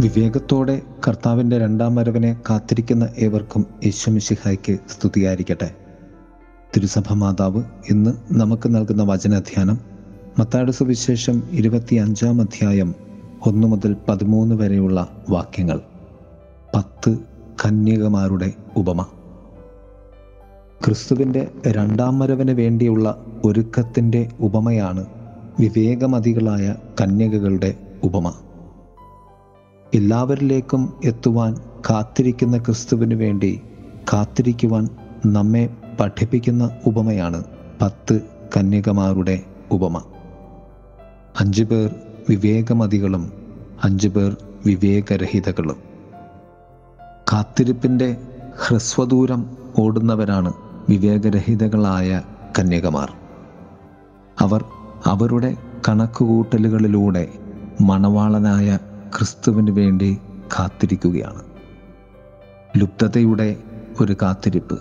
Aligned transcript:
വിവേകത്തോടെ 0.00 0.82
കർത്താവിന്റെ 1.08 1.58
രണ്ടാം 1.58 1.94
വരവിനെ 1.94 2.36
കാത്തിരിക്കുന്ന 2.50 3.08
ഏവർക്കും 3.18 3.66
യേശുമിശിഹായ്ക്ക് 3.84 4.78
സ്തുതിയായിരിക്കട്ടെ. 4.90 5.70
തിരുസഭ 6.76 7.12
മാതാവ് 7.12 7.62
ഇന്ന് 7.90 8.10
നമുക്ക് 8.32 8.74
നൽകുന്ന 8.74 9.02
വചനാധ്യാനം 9.02 9.78
മത്താട് 10.38 10.70
സുവിശേഷം 10.70 11.42
ഇരുപത്തി 11.50 11.94
അഞ്ചാം 11.94 12.40
അധ്യായം 12.40 12.94
ഒന്ന് 13.46 13.66
മുതൽ 13.66 13.96
പതിമൂന്ന് 14.08 14.54
വരെയുള്ള 14.54 15.08
വാക്യങ്ങൾ. 15.30 15.80
പത്ത് 16.74 17.18
കന്യകമാരുടെ 17.64 18.52
ഉപമ. 18.76 19.02
ക്രിസ്തുവിന്റെ 20.84 21.48
രണ്ടാം 21.66 22.18
വരവിന് 22.18 22.50
വേണ്ടിയുള്ള 22.50 23.26
ഒരുക്കത്തിന്റെ 23.44 24.28
ഉപമയാണ് 24.40 25.06
വിവേകമതികളായ 25.60 26.74
കന്യകകളുടെ 27.00 27.74
ഉപമ. 28.02 28.34
എല്ലാവരിലേക്കും 29.94 31.00
എത്തുവാൻ 31.04 31.56
കാത്തിരിക്കുന്ന 31.90 32.58
ക്രിസ്തുവിന് 32.58 33.14
വേണ്ടി 33.14 33.62
കാത്തിരിക്കുവാൻ 34.12 34.88
നമ്മെ 35.26 35.70
പഠിപ്പിക്കുന്ന 36.00 36.70
ഉപമയാണ് 36.86 37.44
പത്ത് 37.82 38.20
കന്യകമാരുടെ 38.56 39.42
ഉപമ. 39.70 40.02
അഞ്ചു 41.40 41.62
പേർ 41.62 41.94
വിവേകമതികളും 42.28 43.32
അഞ്ചു 43.84 44.08
പേർ 44.08 44.36
വിവേകരഹിതകളും. 44.66 45.76
കാത്തിരിപ്പിന്റെ 47.32 48.16
ഹ്രസ്വദൂരം 48.66 49.56
ഓടുന്നവരാണ് 49.78 50.52
വിവേകരഹിതകളായ 50.88 52.22
കന്യകമാർ. 52.58 53.12
അവർ 54.38 54.64
അവരുടെ 55.04 55.56
കണക്കുകൂട്ടലുകളിലൂടെ 55.88 57.28
മണവാളനായ 57.80 58.78
ക്രിസ്തുവിന് 59.16 59.70
വേണ്ടി 59.70 60.18
കാത്തിരിക്കുകയാണ്. 60.58 61.42
ലുപ്തതയുടെ 62.76 63.56
ഒരു 64.00 64.16
കാത്തിരിപ്പ്. 64.22 64.80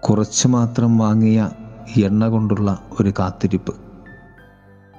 കുറച്ച് 0.00 0.48
മാത്രം 0.48 0.98
വാങ്ങിയ 0.98 1.50
എണ്ണ 1.96 2.28
കൊണ്ടുള്ള 2.28 2.78
ഒരു 3.00 3.12
കാത്തിരിപ്പ്. 3.18 3.74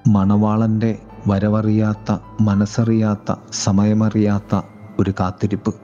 മണവാളന്റെ 0.07 0.99
വരവറിയാത്ത 1.27 2.17
മനസ്സറിയാത്ത 2.41 3.35
സമയമറിയാത്ത 3.51 4.61
ഒരു 4.99 5.13
കാത്തിരിപ്പ്. 5.19 5.75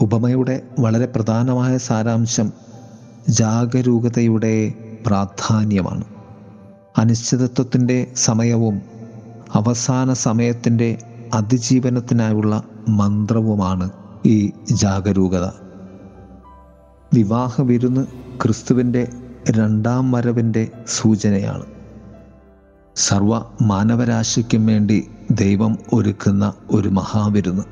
ഉപമയുടെ 0.00 0.62
വളരെ 0.80 1.06
പ്രധാനമായ 1.06 1.78
സാരാംശം 1.78 2.52
ജാഗരൂകതയുടെ 3.28 4.74
പ്രാധാന്യമാണ്. 5.06 6.04
അനിശ്ചിതത്വത്തിന്റെ 6.98 8.12
സമയവും 8.14 8.82
അവസാന 9.54 10.12
സമയത്തിന്റെ 10.12 10.98
അതിജീവനത്തിനായുള്ള 11.32 12.62
മന്ത്രവുമാണ് 12.88 13.90
ഈ 14.26 14.50
ജാഗരൂകത. 14.72 15.44
വിവാഹ 17.14 17.62
വിരുന്ന് 17.62 18.06
ക്രിസ്തുവിന്റെ 18.42 19.08
രണ്ടാം 19.50 20.12
വരവിന്റെ 20.12 20.68
സൂചനയാണ്. 20.86 21.66
സർവ 22.96 23.42
മാനവരാശിക്കും 23.62 24.66
വേണ്ടി 24.66 25.10
ദൈവം 25.30 25.78
ഒരുക്കുന്ന 25.92 26.52
ഒരു 26.70 26.88
മഹാവിരുന്ന്. 26.88 27.62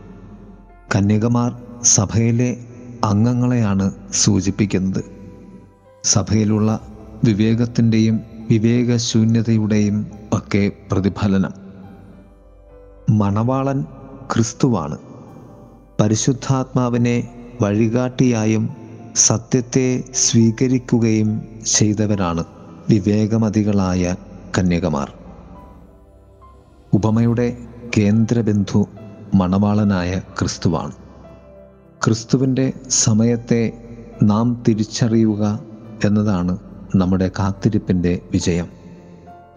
കന്യകമാർ 0.97 1.57
സഭയിലെ 1.83 2.57
അംഗങ്ങളെയാണ് 3.05 3.93
സൂചിപ്പിക്കുന്നത്. 4.13 5.05
സഭയിലുള്ള 6.05 6.81
വിവേകത്തിന്റെയും 7.25 8.21
വിവേകശൂന്യതയുടെയും 8.51 10.07
ഒക്കെ 10.33 10.73
പ്രതിഫലനം. 10.93 11.60
മണവാളൻ 13.11 13.85
ക്രിസ്തുവാണ്. 14.33 14.99
പരിശുദ്ധാത്മാവിനെ 16.01 17.29
വഴികാട്ടിയായും 17.63 18.69
സത്യത്തെ 19.17 20.05
സ്വീകരിക്കുകയും 20.15 21.43
ചെയ്തവരാണ് 21.67 22.45
വിവേകമതികളായ 22.91 24.17
കന്യകമാർ. 24.59 25.13
ഉപമയുടെ 26.93 27.57
കേന്ദ്രബിന്ദു 27.99 28.89
മണവാളനായ 29.35 30.23
ക്രിസ്തുവാണ്. 30.39 30.93
ക്രിസ്തുവിന്റെ 32.05 32.73
സമയത്തെ 32.89 33.73
നാം 34.23 34.65
തിരിച്ചറിയുക 34.69 35.61
എന്നതാണ് 36.05 36.59
നമ്മുടെ 36.97 37.31
കാത്തിരിപ്പിന്റെ 37.39 38.23
വിജയം. 38.33 38.80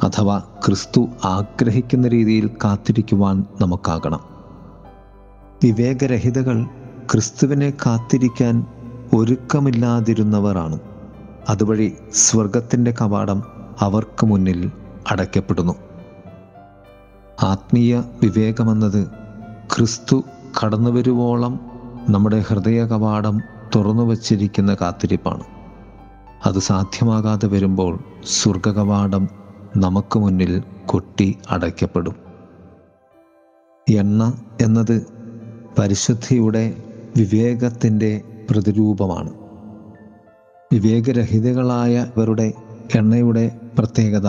അഥവാ 0.03 0.39
ക്രിസ്തു 0.39 1.07
ആഗ്രഹിക്കുന്ന 1.25 2.07
രീതിയിൽ 2.07 2.49
കാത്തിരിക്കുവാൻ 2.63 3.45
നമുക്കാകണം. 3.61 4.19
വിവേകരഹിതകൾ 5.63 6.63
ക്രിസ്തുവിനെ 7.11 7.73
കാത്തിരിക്കാൻ 7.85 8.65
ഒരുക്കമില്ലാതിരുന്നവരാണ്. 9.15 10.79
അതുവഴി 11.49 11.93
സ്വർഗത്തിന്റെ 12.13 12.95
കവാടം 13.01 13.43
അവർക്ക് 13.79 14.25
മുന്നിൽ 14.25 14.71
അടയ്ക്കപ്പെടുന്നു. 15.11 15.73
ആത്മീയ 17.43 17.99
വിവേകമെന്നത് 18.23 19.07
ക്രിസ്തു 19.75 20.23
കടന്നുവരുവോളം 20.63 21.59
നമ്മുടെ 22.09 22.43
ഹൃദയ 22.47 22.83
കവാടം 22.83 23.41
തുറന്നു 23.75 24.03
വച്ചിരിക്കുന്ന 24.03 24.75
കാത്തിരിപ്പാണ്. 24.81 25.43
അത് 26.45 26.59
സാധ്യമാകാതെ 26.59 27.47
വരുമ്പോൾ 27.47 27.99
സ്വർഗകവാടം 28.25 29.42
നമുക്ക് 29.78 30.19
മുന്നിൽ 30.19 30.63
കൊട്ടി 30.85 31.38
അടയ്ക്കപ്പെടും. 31.51 32.16
എണ്ണ 33.89 34.34
എന്നത് 34.61 35.06
പരിശുദ്ധിയുടെ 35.79 36.78
വിവേകത്തിന്റെ 37.17 38.22
പ്രതിരൂപമാണ്. 38.50 39.29
വിവേകരഹിതകളായവരുടെ 40.73 42.53
എണ്ണയുടെ 42.95 43.59
പ്രത്യേകത 43.78 44.28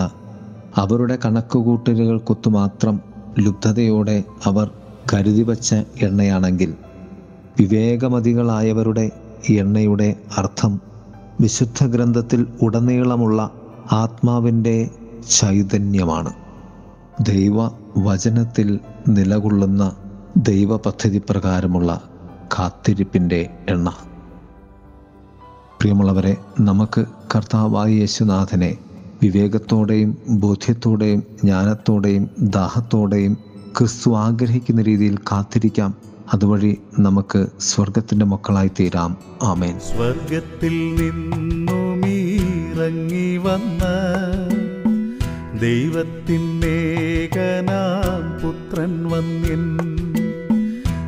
അവരുടെ 0.75 1.19
കണക്കുകൂട്ടലുകൾക്കൊത്തു 1.25 2.49
മാത്രം 2.49 2.99
ലുബ്ധതയോടെ 3.39 4.23
അവർ 4.45 4.71
കരുതി 5.13 5.41
വച്ച 5.41 5.75
എണ്ണയാണെങ്കിൽ 6.01 6.73
വിവേകമതികളായവരുടെ 7.59 9.11
എണ്ണയുടെ 9.49 10.15
അർത്ഥം 10.37 10.81
വിശുദ്ധ 11.41 11.85
ഗ്രന്ഥത്തിൽ 11.85 12.47
ഉടനീളമുള്ള 12.61 13.51
ആത്മാവിന്റെ 13.91 14.89
ചൈതന്യമാണ്. 15.29 16.33
ദൈവ 17.21 17.69
വചനത്തിൽ 17.97 18.79
നിലകൊള്ളുന്ന 19.07 19.95
ദൈവ 20.37 20.77
പദ്ധതി 20.77 21.21
പ്രകാരമുള്ള 21.29 22.01
കാത്തിരിപ്പിന്റെ 22.59 23.49
എണ്ണ. 23.69 23.93
പ്രിയമുള്ളവരെ 25.79 26.37
നമുക്ക് 26.59 27.05
കർത്താവായ 27.35 27.91
യേശുനാഥനെ 27.91 28.77
വിവേകത്തോടെയും 29.23 30.17
ബോധ്യത്തോടെയും 30.29 31.19
ജ്ഞാനത്തോടെയും 31.19 32.29
ദാഹത്തോടെയും 32.39 33.37
ക്രിസ്തു 33.77 34.15
ആഗ്രഹിക്കുന്ന 34.15 34.81
രീതിയിൽ 34.81 35.17
കാത്തിരിക്കാം. 35.17 35.95
അതുവഴി 36.33 36.77
നമുക്ക് 36.99 37.47
സ്വർഗത്തിന്റെ 37.59 38.25
മക്കളായി 38.25 38.71
തീരാം. 38.79 39.17
ആമേൻ. 39.43 39.79
സ്വർഗത്തിൽ 39.79 40.95
നിന്നുമീറങ്ങി 40.95 43.37
വന്ന 43.37 43.81
ദൈവത്തിന്റെകനാം 45.59 48.41
പുത്രൻ 48.41 49.09
വന്നിൻ. 49.09 49.63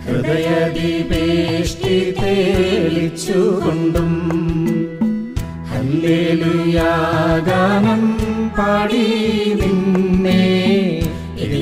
ഹൃദയദീപേഷ്ടി 0.06 1.96
തേളിച്ചുകൊണ്ടും 2.20 4.12
ഹല്ലേലുയാഗാനം 5.70 6.44
പാടി 8.58 9.04
നിന്നെ. 9.60 10.42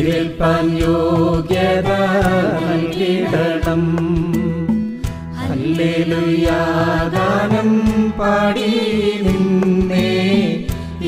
എതിരേൽപ്പാൻ 0.09 0.67
യോഗ്യത 0.81 1.89
നൽകിടണം 2.61 3.83
ഹല്ലേലുയാഗാനം 5.41 6.61
പാടി 8.19 8.69
നിന്നേ. 9.27 10.13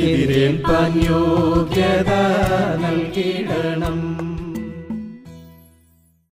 യോഗ്യത 0.02 0.90
നൽകിടണം 1.02 1.22